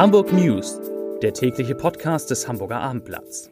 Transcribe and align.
Hamburg 0.00 0.32
News, 0.32 0.80
der 1.20 1.34
tägliche 1.34 1.74
Podcast 1.74 2.30
des 2.30 2.48
Hamburger 2.48 2.80
Abendblatts. 2.80 3.50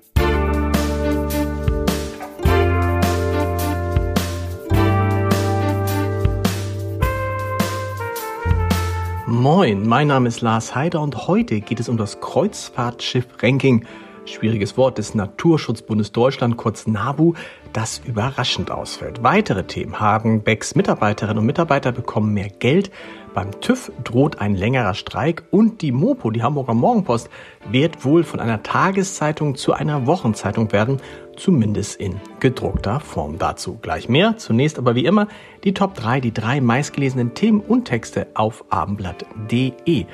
Moin, 9.27 9.87
mein 9.87 10.07
Name 10.07 10.29
ist 10.29 10.41
Lars 10.41 10.75
Heider 10.75 11.03
und 11.03 11.29
heute 11.29 11.61
geht 11.61 11.81
es 11.81 11.91
um 11.91 11.99
das 11.99 12.19
Kreuzfahrtschiff-Ranking 12.23 13.85
schwieriges 14.29 14.77
Wort 14.77 14.99
des 14.99 15.15
Naturschutzbundes 15.15 16.13
Deutschland, 16.13 16.57
kurz 16.57 16.87
NABU, 16.87 17.35
das 17.73 18.01
überraschend 18.05 18.71
ausfällt. 18.71 19.23
Weitere 19.23 19.65
Themen 19.65 20.01
haben 20.01 20.43
Becks 20.43 20.75
Mitarbeiterinnen 20.75 21.39
und 21.39 21.47
Mitarbeiter 21.47 21.93
bekommen 21.93 22.33
mehr 22.35 22.49
Geld, 22.49 22.91
beim 23.39 23.61
TÜV 23.61 23.93
droht 24.03 24.41
ein 24.41 24.57
längerer 24.57 24.95
Streik 24.95 25.45
und 25.53 25.81
die 25.81 25.93
Mopo, 25.93 26.33
die 26.33 26.43
Hamburger 26.43 26.75
Morgenpost, 26.75 27.31
wird 27.71 28.05
wohl 28.05 28.25
von 28.25 28.41
einer 28.41 28.65
Tageszeitung 28.65 29.55
zu 29.55 29.75
einer 29.75 30.09
Wochenzeitung 30.09 30.73
werden, 30.73 31.01
zumindest 31.37 32.01
in 32.01 32.17
gedruckter 32.41 32.99
Form. 32.99 33.39
Dazu 33.39 33.79
gleich 33.81 34.09
mehr. 34.09 34.39
Zunächst 34.39 34.77
aber 34.77 34.97
wie 34.97 35.05
immer 35.05 35.29
die 35.63 35.73
Top 35.73 35.95
3, 35.95 36.19
die 36.21 36.35
drei 36.35 36.61
meistgelesenen 36.61 37.35
Themen 37.35 37.61
und 37.61 37.85
Texte 37.85 38.27
auf 38.35 38.65
abendblatt.de. 38.71 40.07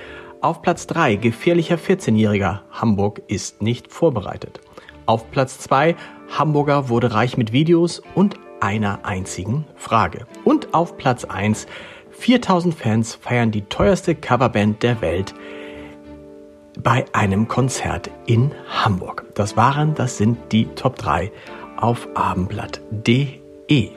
Auf 0.42 0.60
Platz 0.60 0.86
3 0.86 1.16
gefährlicher 1.16 1.76
14-Jähriger. 1.76 2.58
Hamburg 2.72 3.22
ist 3.28 3.62
nicht 3.62 3.90
vorbereitet. 3.90 4.60
Auf 5.06 5.30
Platz 5.30 5.60
2 5.60 5.96
Hamburger 6.36 6.90
wurde 6.90 7.14
reich 7.14 7.38
mit 7.38 7.54
Videos 7.54 8.02
und 8.14 8.36
einer 8.60 9.06
einzigen 9.06 9.64
Frage. 9.76 10.26
Und 10.44 10.74
auf 10.74 10.98
Platz 10.98 11.24
1 11.24 11.66
4000 12.14 12.74
Fans 12.74 13.14
feiern 13.14 13.50
die 13.50 13.62
teuerste 13.62 14.14
Coverband 14.14 14.82
der 14.82 15.00
Welt 15.00 15.34
bei 16.82 17.04
einem 17.12 17.48
Konzert 17.48 18.10
in 18.26 18.52
Hamburg. 18.68 19.24
Das 19.34 19.56
waren, 19.56 19.94
das 19.94 20.16
sind 20.16 20.38
die 20.52 20.66
Top 20.74 20.96
3 20.96 21.30
auf 21.76 22.08
abendblatt.de. 22.14 23.90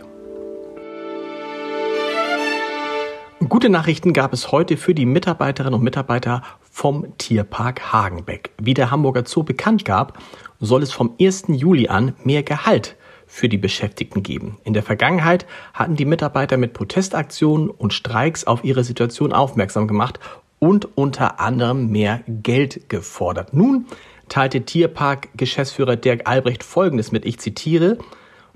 Gute 3.47 3.69
Nachrichten 3.69 4.11
gab 4.13 4.33
es 4.33 4.51
heute 4.51 4.75
für 4.75 4.93
die 4.93 5.05
Mitarbeiterinnen 5.05 5.75
und 5.75 5.83
Mitarbeiter 5.83 6.41
vom 6.69 7.17
Tierpark 7.17 7.93
Hagenbeck. 7.93 8.51
Wie 8.61 8.73
der 8.73 8.91
Hamburger 8.91 9.23
Zoo 9.25 9.43
bekannt 9.43 9.85
gab, 9.85 10.17
soll 10.59 10.83
es 10.83 10.91
vom 10.91 11.15
1. 11.19 11.45
Juli 11.49 11.87
an 11.87 12.13
mehr 12.23 12.43
Gehalt 12.43 12.96
für 13.27 13.49
die 13.49 13.57
Beschäftigten 13.57 14.23
geben. 14.23 14.57
In 14.63 14.73
der 14.73 14.83
Vergangenheit 14.83 15.45
hatten 15.73 15.95
die 15.95 16.05
Mitarbeiter 16.05 16.57
mit 16.57 16.73
Protestaktionen 16.73 17.69
und 17.69 17.93
Streiks 17.93 18.45
auf 18.45 18.63
ihre 18.63 18.83
Situation 18.83 19.33
aufmerksam 19.33 19.87
gemacht 19.87 20.19
und 20.59 20.97
unter 20.97 21.39
anderem 21.39 21.91
mehr 21.91 22.21
Geld 22.27 22.89
gefordert. 22.89 23.53
Nun 23.53 23.85
teilte 24.29 24.61
Tierpark-Geschäftsführer 24.61 25.95
Dirk 25.95 26.27
Albrecht 26.27 26.63
Folgendes 26.63 27.11
mit, 27.11 27.25
ich 27.25 27.39
zitiere, 27.39 27.97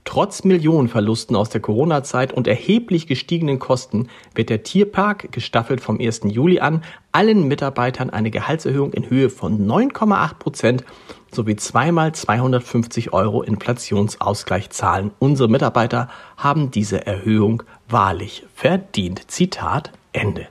Trotz 0.03 0.43
Millionenverlusten 0.43 1.35
aus 1.35 1.49
der 1.49 1.61
Corona-Zeit 1.61 2.33
und 2.33 2.47
erheblich 2.47 3.05
gestiegenen 3.07 3.59
Kosten 3.59 4.07
wird 4.33 4.49
der 4.49 4.63
Tierpark, 4.63 5.31
gestaffelt 5.31 5.79
vom 5.79 5.99
1. 5.99 6.21
Juli 6.25 6.59
an, 6.59 6.83
allen 7.11 7.47
Mitarbeitern 7.47 8.09
eine 8.09 8.31
Gehaltserhöhung 8.31 8.93
in 8.93 9.09
Höhe 9.09 9.29
von 9.29 9.67
9,8 9.67 10.33
Prozent 10.35 10.83
sowie 11.31 11.55
zweimal 11.55 12.13
250 12.13 13.13
Euro 13.13 13.43
Inflationsausgleich 13.43 14.71
zahlen. 14.71 15.11
Unsere 15.19 15.49
Mitarbeiter 15.49 16.09
haben 16.35 16.71
diese 16.71 17.05
Erhöhung 17.05 17.63
wahrlich 17.87 18.45
verdient. 18.53 19.29
Zitat 19.31 19.91
Ende. 20.13 20.47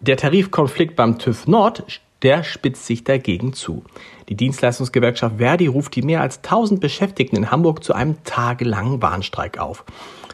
Der 0.00 0.16
Tarifkonflikt 0.16 0.96
beim 0.96 1.18
TÜV 1.18 1.46
Nord 1.46 1.84
der 2.24 2.42
spitzt 2.42 2.86
sich 2.86 3.04
dagegen 3.04 3.52
zu. 3.52 3.84
Die 4.28 4.34
Dienstleistungsgewerkschaft 4.34 5.36
Verdi 5.36 5.66
ruft 5.66 5.94
die 5.94 6.02
mehr 6.02 6.22
als 6.22 6.38
1000 6.38 6.80
Beschäftigten 6.80 7.36
in 7.36 7.50
Hamburg 7.50 7.84
zu 7.84 7.92
einem 7.92 8.24
tagelangen 8.24 9.00
Warnstreik 9.02 9.58
auf. 9.58 9.84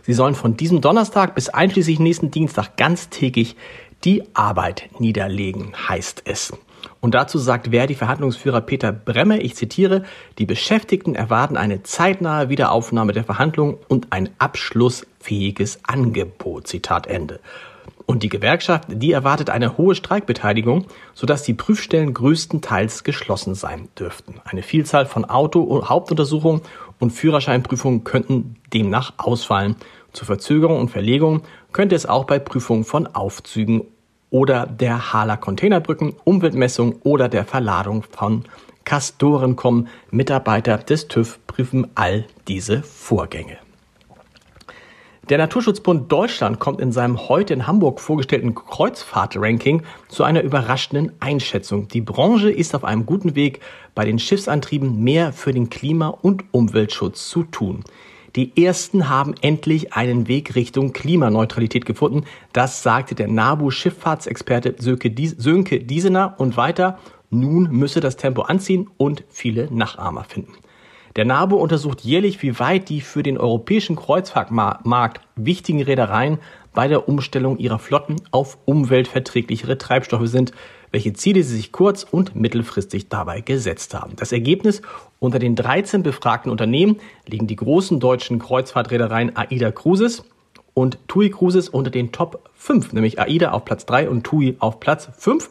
Sie 0.02 0.12
sollen 0.12 0.34
von 0.34 0.56
diesem 0.56 0.80
Donnerstag 0.80 1.34
bis 1.34 1.48
einschließlich 1.48 1.98
nächsten 1.98 2.30
Dienstag 2.30 2.76
ganztägig 2.76 3.56
die 4.04 4.22
Arbeit 4.34 4.88
niederlegen, 4.98 5.72
heißt 5.88 6.22
es. 6.24 6.52
Und 7.00 7.14
dazu 7.14 7.38
sagt 7.38 7.68
Verdi-Verhandlungsführer 7.68 8.60
Peter 8.60 8.92
Bremme, 8.92 9.40
ich 9.40 9.54
zitiere, 9.54 10.04
die 10.38 10.46
Beschäftigten 10.46 11.14
erwarten 11.14 11.56
eine 11.56 11.82
zeitnahe 11.82 12.48
Wiederaufnahme 12.48 13.12
der 13.12 13.24
Verhandlungen 13.24 13.76
und 13.88 14.08
ein 14.10 14.30
abschlussfähiges 14.38 15.80
Angebot. 15.84 16.66
Zitat 16.68 17.06
Ende. 17.06 17.40
Und 18.06 18.22
die 18.22 18.28
Gewerkschaft, 18.28 18.84
die 18.88 19.12
erwartet 19.12 19.50
eine 19.50 19.76
hohe 19.76 19.94
Streikbeteiligung, 19.94 20.86
sodass 21.14 21.42
die 21.42 21.54
Prüfstellen 21.54 22.14
größtenteils 22.14 23.04
geschlossen 23.04 23.54
sein 23.54 23.88
dürften. 23.98 24.40
Eine 24.44 24.62
Vielzahl 24.62 25.06
von 25.06 25.24
Auto- 25.24 25.62
und 25.62 25.88
Hauptuntersuchungen 25.88 26.62
und 26.98 27.10
Führerscheinprüfungen 27.10 28.04
könnten 28.04 28.56
demnach 28.72 29.14
ausfallen. 29.16 29.76
Zur 30.12 30.26
Verzögerung 30.26 30.80
und 30.80 30.90
Verlegung 30.90 31.42
könnte 31.72 31.94
es 31.94 32.06
auch 32.06 32.24
bei 32.24 32.38
Prüfungen 32.38 32.84
von 32.84 33.06
Aufzügen 33.06 33.84
oder 34.30 34.66
der 34.66 35.12
Haler 35.12 35.36
Containerbrücken, 35.36 36.14
Umweltmessung 36.24 36.96
oder 37.02 37.28
der 37.28 37.44
Verladung 37.44 38.02
von 38.02 38.44
Kastoren 38.84 39.56
kommen. 39.56 39.88
Mitarbeiter 40.10 40.78
des 40.78 41.08
TÜV 41.08 41.38
prüfen 41.46 41.88
all 41.94 42.26
diese 42.48 42.82
Vorgänge. 42.82 43.58
Der 45.28 45.38
Naturschutzbund 45.38 46.10
Deutschland 46.10 46.58
kommt 46.58 46.80
in 46.80 46.90
seinem 46.90 47.28
heute 47.28 47.54
in 47.54 47.66
Hamburg 47.66 48.00
vorgestellten 48.00 48.54
Kreuzfahrt-Ranking 48.54 49.82
zu 50.08 50.24
einer 50.24 50.42
überraschenden 50.42 51.12
Einschätzung. 51.20 51.86
Die 51.88 52.00
Branche 52.00 52.50
ist 52.50 52.74
auf 52.74 52.84
einem 52.84 53.06
guten 53.06 53.36
Weg, 53.36 53.60
bei 53.94 54.04
den 54.04 54.18
Schiffsantrieben 54.18 55.04
mehr 55.04 55.32
für 55.32 55.52
den 55.52 55.70
Klima- 55.70 56.08
und 56.08 56.44
Umweltschutz 56.50 57.28
zu 57.28 57.44
tun. 57.44 57.84
Die 58.34 58.64
ersten 58.64 59.08
haben 59.08 59.34
endlich 59.40 59.92
einen 59.92 60.26
Weg 60.26 60.54
Richtung 60.54 60.92
Klimaneutralität 60.92 61.84
gefunden. 61.84 62.24
Das 62.52 62.82
sagte 62.82 63.14
der 63.14 63.28
NABU-Schifffahrtsexperte 63.28 64.76
Sönke 64.78 65.80
Diesener 65.80 66.34
und 66.38 66.56
weiter. 66.56 66.98
Nun 67.30 67.70
müsse 67.70 68.00
das 68.00 68.16
Tempo 68.16 68.42
anziehen 68.42 68.88
und 68.96 69.24
viele 69.28 69.72
Nachahmer 69.72 70.24
finden. 70.24 70.54
Der 71.16 71.24
NABU 71.24 71.56
untersucht 71.56 72.02
jährlich, 72.02 72.40
wie 72.42 72.60
weit 72.60 72.88
die 72.88 73.00
für 73.00 73.24
den 73.24 73.36
europäischen 73.36 73.96
Kreuzfahrtmarkt 73.96 75.20
wichtigen 75.34 75.82
Reedereien 75.82 76.38
bei 76.72 76.86
der 76.86 77.08
Umstellung 77.08 77.58
ihrer 77.58 77.80
Flotten 77.80 78.16
auf 78.30 78.58
umweltverträglichere 78.64 79.76
Treibstoffe 79.76 80.28
sind, 80.28 80.52
welche 80.92 81.12
Ziele 81.12 81.42
sie 81.42 81.56
sich 81.56 81.72
kurz- 81.72 82.06
und 82.08 82.36
mittelfristig 82.36 83.08
dabei 83.08 83.40
gesetzt 83.40 83.92
haben. 83.94 84.14
Das 84.16 84.30
Ergebnis 84.30 84.82
unter 85.18 85.40
den 85.40 85.56
13 85.56 86.04
befragten 86.04 86.50
Unternehmen 86.50 86.98
liegen 87.26 87.48
die 87.48 87.56
großen 87.56 87.98
deutschen 87.98 88.38
Kreuzfahrtreedereien 88.38 89.36
AIDA 89.36 89.72
Cruises 89.72 90.24
und 90.74 90.98
TUI 91.08 91.30
Cruises 91.30 91.68
unter 91.68 91.90
den 91.90 92.12
Top 92.12 92.48
5, 92.54 92.92
nämlich 92.92 93.18
AIDA 93.18 93.50
auf 93.50 93.64
Platz 93.64 93.84
3 93.86 94.08
und 94.08 94.22
TUI 94.22 94.56
auf 94.60 94.78
Platz 94.78 95.10
5. 95.18 95.50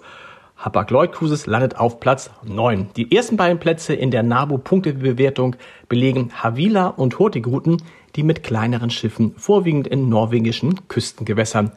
Hapag-Lloyd 0.59 1.13
Cruises 1.13 1.45
landet 1.45 1.77
auf 1.77 2.01
Platz 2.01 2.29
9. 2.43 2.89
Die 2.97 3.15
ersten 3.15 3.37
beiden 3.37 3.59
Plätze 3.59 3.93
in 3.93 4.11
der 4.11 4.23
NABU-Punktebewertung 4.23 5.55
belegen 5.87 6.31
Havila 6.33 6.87
und 6.87 7.17
Hurtigruten, 7.17 7.81
die 8.17 8.23
mit 8.23 8.43
kleineren 8.43 8.89
Schiffen 8.89 9.33
vorwiegend 9.37 9.87
in 9.87 10.09
norwegischen 10.09 10.85
Küstengewässern 10.89 11.71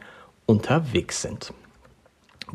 unterwegs 0.45 1.21
sind. 1.21 1.53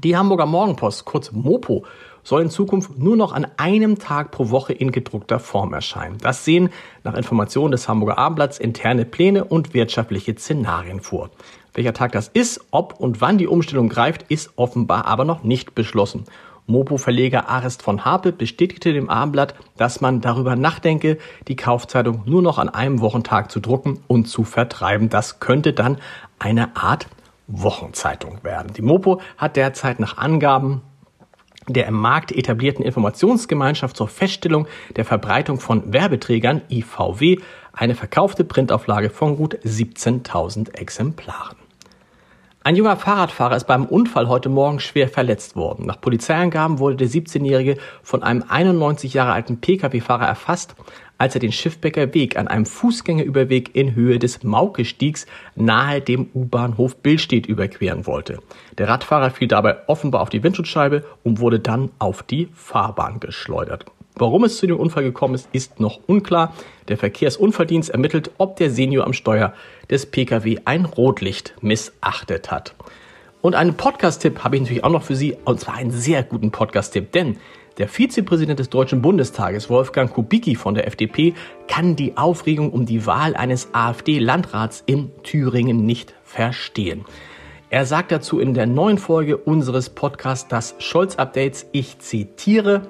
Die 0.05 0.17
Hamburger 0.17 0.47
Morgenpost, 0.47 1.05
kurz 1.07 1.33
Mopo, 1.33 1.85
soll 2.23 2.43
in 2.43 2.51
Zukunft 2.51 2.97
nur 3.01 3.17
noch 3.17 3.33
an 3.33 3.49
einem 3.57 3.99
Tag 3.99 4.31
pro 4.31 4.51
Woche 4.51 4.73
in 4.73 4.93
gedruckter 4.93 5.41
Form 5.41 5.73
erscheinen. 5.73 6.19
Das 6.19 6.45
sehen 6.45 6.69
nach 7.03 7.15
Informationen 7.15 7.73
des 7.73 7.89
Hamburger 7.89 8.17
Abendblatts 8.17 8.61
interne 8.61 9.05
Pläne 9.05 9.43
und 9.43 9.75
wirtschaftliche 9.75 10.37
Szenarien 10.37 11.01
vor. 11.01 11.31
Welcher 11.75 11.95
Tag 11.95 12.13
das 12.13 12.29
ist, 12.29 12.61
ob 12.71 13.01
und 13.01 13.21
wann 13.21 13.39
die 13.39 13.49
Umstellung 13.49 13.89
greift, 13.89 14.23
ist 14.29 14.53
offenbar 14.55 15.07
aber 15.07 15.25
noch 15.25 15.43
nicht 15.43 15.75
beschlossen. 15.75 16.27
Mopo-Verleger 16.69 17.49
Arist 17.49 17.83
von 17.83 18.05
Harpe 18.05 18.31
bestätigte 18.31 18.93
dem 18.93 19.11
Abendblatt, 19.11 19.57
dass 19.79 20.01
man 20.01 20.21
darüber 20.21 20.55
nachdenke, 20.55 21.19
die 21.49 21.57
Kaufzeitung 21.57 22.23
nur 22.25 22.43
noch 22.43 22.59
an 22.59 22.69
einem 22.69 23.01
Wochentag 23.01 23.51
zu 23.51 23.59
drucken 23.59 23.99
und 24.07 24.27
zu 24.29 24.45
vertreiben. 24.45 25.09
Das 25.09 25.41
könnte 25.41 25.73
dann 25.73 25.99
eine 26.39 26.77
Art 26.77 27.09
Wochenzeitung 27.49 28.45
werden. 28.45 28.73
Die 28.75 28.83
Mopo 28.83 29.21
hat 29.37 29.57
derzeit 29.57 29.99
nach 29.99 30.19
Angaben 30.19 30.83
der 31.67 31.87
im 31.87 31.95
Markt 31.95 32.33
etablierten 32.33 32.85
Informationsgemeinschaft 32.85 33.97
zur 33.97 34.09
Feststellung 34.09 34.67
der 34.97 35.05
Verbreitung 35.05 35.61
von 35.61 35.93
Werbeträgern 35.93 36.63
IVW 36.71 37.39
eine 37.73 37.95
verkaufte 37.95 38.45
Printauflage 38.45 39.11
von 39.11 39.37
gut 39.37 39.57
17.000 39.65 40.75
Exemplaren. 40.75 41.57
Ein 42.65 42.77
junger 42.77 42.97
Fahrradfahrer 42.97 43.57
ist 43.57 43.67
beim 43.67 43.87
Unfall 43.87 44.29
heute 44.29 44.49
Morgen 44.49 44.81
schwer 44.81 45.09
verletzt 45.09 45.57
worden. 45.57 45.87
Nach 45.87 46.01
Polizeiangaben 46.01 46.81
wurde 46.81 46.97
der 46.97 47.09
17-Jährige 47.09 47.79
von 48.03 48.23
einem 48.23 48.45
91 48.47 49.15
Jahre 49.15 49.33
alten 49.33 49.61
Pkw-Fahrer 49.61 50.27
erfasst, 50.27 50.75
als 51.19 51.35
er 51.35 51.41
den 51.41 51.53
Schiffbecker 51.53 52.15
Weg 52.15 52.37
an 52.37 52.49
einem 52.49 52.65
Fußgängerüberweg 52.65 53.75
in 53.75 53.95
Höhe 53.95 54.19
des 54.19 54.43
Maukestiegs 54.43 55.27
nahe 55.57 56.01
dem 56.01 56.31
U-Bahnhof 56.35 56.97
Billstedt 56.97 57.47
überqueren 57.47 58.07
wollte. 58.07 58.39
Der 58.79 58.89
Radfahrer 58.89 59.31
fiel 59.31 59.49
dabei 59.49 59.77
offenbar 59.89 60.23
auf 60.23 60.31
die 60.31 60.43
Windschutzscheibe 60.43 61.05
und 61.25 61.41
wurde 61.41 61.61
dann 61.61 61.91
auf 61.99 62.23
die 62.23 62.49
Fahrbahn 62.55 63.21
geschleudert. 63.21 63.85
Warum 64.15 64.45
es 64.45 64.57
zu 64.57 64.67
dem 64.67 64.79
Unfall 64.79 65.05
gekommen 65.05 65.35
ist, 65.35 65.49
ist 65.53 65.79
noch 65.79 66.01
unklar. 66.07 66.53
Der 66.89 66.97
Verkehrsunfalldienst 66.97 67.91
ermittelt, 67.91 68.33
ob 68.39 68.57
der 68.57 68.71
Senior 68.71 69.07
am 69.07 69.13
Steuer 69.13 69.53
des 69.91 70.07
Pkw 70.07 70.59
ein 70.65 70.87
Rotlicht 70.87 71.55
missachtet 71.61 72.51
hat. 72.51 72.75
Und 73.41 73.55
einen 73.55 73.75
Podcast-Tipp 73.75 74.43
habe 74.43 74.57
ich 74.57 74.63
natürlich 74.63 74.85
auch 74.85 74.91
noch 74.91 75.05
für 75.05 75.15
Sie, 75.15 75.37
und 75.45 75.61
zwar 75.61 75.75
einen 75.75 75.93
sehr 75.93 76.25
guten 76.25 76.51
Podcast-Tipp, 76.51 77.13
denn 77.13 77.37
der 77.79 77.87
Vizepräsident 77.87 78.59
des 78.59 78.71
Deutschen 78.71 79.01
Bundestages, 79.01 79.71
Wolfgang 79.71 80.13
Kubicki 80.13 80.57
von 80.57 80.75
der 80.75 80.89
FDP, 80.89 81.35
kann 81.69 81.95
die 81.95 82.17
Aufregung 82.17 82.73
um 82.73 82.87
die 82.87 83.07
Wahl 83.07 83.37
eines 83.37 83.73
AfD-Landrats 83.73 84.83
in 84.87 85.13
Thüringen 85.23 85.87
nicht 85.87 86.15
verstehen. 86.25 87.05
Er 87.71 87.87
sagt 87.87 88.11
dazu 88.11 88.41
in 88.41 88.55
der 88.55 88.67
neuen 88.67 88.99
Folge 88.99 89.37
unseres 89.37 89.91
Podcasts 89.91 90.49
das 90.49 90.75
Scholz-Updates, 90.79 91.67
ich 91.71 92.01
zitiere, 92.01 92.89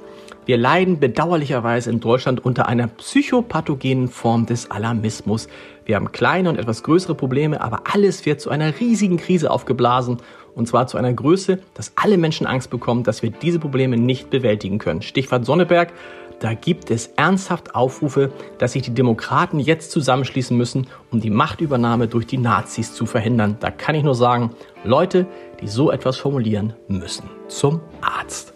wir 0.48 0.56
leiden 0.56 0.98
bedauerlicherweise 0.98 1.90
in 1.90 2.00
Deutschland 2.00 2.42
unter 2.42 2.68
einer 2.68 2.86
psychopathogenen 2.86 4.08
Form 4.08 4.46
des 4.46 4.70
Alarmismus. 4.70 5.46
Wir 5.84 5.96
haben 5.96 6.10
kleine 6.10 6.48
und 6.48 6.58
etwas 6.58 6.82
größere 6.82 7.14
Probleme, 7.14 7.60
aber 7.60 7.82
alles 7.92 8.24
wird 8.24 8.40
zu 8.40 8.48
einer 8.48 8.80
riesigen 8.80 9.18
Krise 9.18 9.50
aufgeblasen. 9.50 10.16
Und 10.54 10.66
zwar 10.66 10.86
zu 10.86 10.96
einer 10.96 11.12
Größe, 11.12 11.58
dass 11.74 11.92
alle 11.96 12.16
Menschen 12.16 12.46
Angst 12.46 12.70
bekommen, 12.70 13.04
dass 13.04 13.22
wir 13.22 13.28
diese 13.28 13.58
Probleme 13.58 13.98
nicht 13.98 14.30
bewältigen 14.30 14.78
können. 14.78 15.02
Stichwort 15.02 15.44
Sonneberg. 15.44 15.92
Da 16.40 16.54
gibt 16.54 16.90
es 16.90 17.08
ernsthaft 17.08 17.74
Aufrufe, 17.74 18.32
dass 18.56 18.72
sich 18.72 18.80
die 18.80 18.94
Demokraten 18.94 19.60
jetzt 19.60 19.90
zusammenschließen 19.90 20.56
müssen, 20.56 20.86
um 21.10 21.20
die 21.20 21.28
Machtübernahme 21.28 22.08
durch 22.08 22.26
die 22.26 22.38
Nazis 22.38 22.94
zu 22.94 23.04
verhindern. 23.04 23.58
Da 23.60 23.70
kann 23.70 23.94
ich 23.94 24.02
nur 24.02 24.14
sagen, 24.14 24.52
Leute, 24.82 25.26
die 25.60 25.68
so 25.68 25.90
etwas 25.90 26.16
formulieren, 26.16 26.72
müssen 26.88 27.28
zum 27.48 27.82
Arzt. 28.00 28.54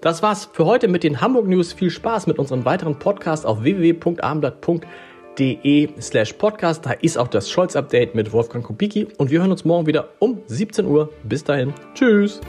Das 0.00 0.22
war's 0.22 0.48
für 0.50 0.64
heute 0.64 0.88
mit 0.88 1.04
den 1.04 1.20
Hamburg 1.20 1.46
News. 1.46 1.74
Viel 1.74 1.90
Spaß 1.90 2.26
mit 2.26 2.38
unserem 2.38 2.64
weiteren 2.64 2.98
Podcast 2.98 3.44
auf 3.44 3.62
www.abendblatt.de 3.62 5.90
slash 6.00 6.32
podcast. 6.32 6.86
Da 6.86 6.92
ist 6.92 7.18
auch 7.18 7.28
das 7.28 7.50
Scholz-Update 7.50 8.14
mit 8.14 8.32
Wolfgang 8.32 8.64
Kubicki 8.64 9.08
und 9.18 9.30
wir 9.30 9.40
hören 9.40 9.52
uns 9.52 9.66
morgen 9.66 9.86
wieder 9.86 10.08
um 10.18 10.38
17 10.46 10.86
Uhr. 10.86 11.10
Bis 11.24 11.44
dahin. 11.44 11.74
Tschüss. 11.94 12.40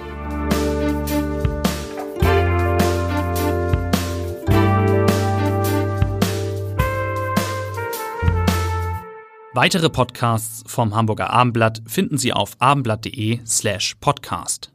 Weitere 9.53 9.89
Podcasts 9.89 10.63
vom 10.65 10.95
Hamburger 10.95 11.29
Abendblatt 11.29 11.81
finden 11.85 12.17
Sie 12.17 12.31
auf 12.31 12.55
abendblatt.de 12.59 13.41
slash 13.45 13.97
podcast. 13.99 14.71